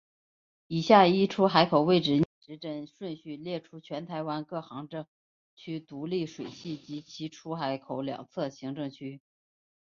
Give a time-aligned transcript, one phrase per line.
[0.65, 5.05] 以下依出海口位置逆时针顺序列出全台湾各行政
[5.53, 9.21] 区独立水系及其出海口两侧行政区。